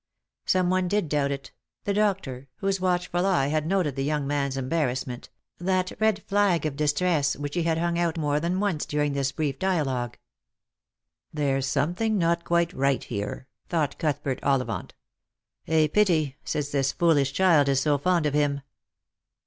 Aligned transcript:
Some 0.47 0.71
one 0.71 0.87
did 0.87 1.07
doubt 1.07 1.29
it— 1.31 1.51
the 1.83 1.93
doctor, 1.93 2.47
whose 2.55 2.81
watchful 2.81 3.23
eye 3.23 3.49
had 3.49 3.67
noted 3.67 3.95
the 3.95 4.03
young 4.03 4.25
man's 4.25 4.57
embarrassment, 4.57 5.29
that 5.59 5.91
red 5.99 6.23
flag 6.23 6.65
of 6.65 6.75
distress 6.75 7.35
which 7.35 7.53
he 7.53 7.61
had 7.61 7.77
hung 7.77 7.99
out 7.99 8.17
more 8.17 8.39
than 8.39 8.59
once 8.59 8.87
during 8.87 9.13
this 9.13 9.31
brief 9.31 9.59
dia 9.59 9.83
logue." 9.83 10.15
There's 11.31 11.67
something 11.67 12.17
not 12.17 12.43
quite 12.45 12.73
right 12.73 13.03
here," 13.03 13.45
thought 13.69 13.99
Cuthbert 13.99 14.39
Ollivant." 14.41 14.95
A 15.67 15.87
pity, 15.89 16.35
since 16.43 16.69
this 16.69 16.91
foolish 16.91 17.31
child 17.31 17.69
is 17.69 17.79
so 17.81 17.99
fond 17.99 18.25
of 18.25 18.33
him." 18.33 18.61